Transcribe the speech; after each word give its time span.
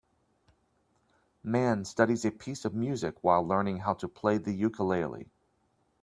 Man 1.43 1.85
studies 1.85 2.25
a 2.25 2.31
piece 2.31 2.65
of 2.65 2.73
music 2.73 3.23
while 3.23 3.47
learning 3.47 3.77
how 3.81 3.93
to 3.93 4.07
play 4.07 4.39
the 4.39 4.51
ukulele. 4.51 5.27